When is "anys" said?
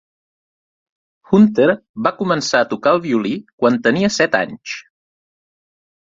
4.43-4.75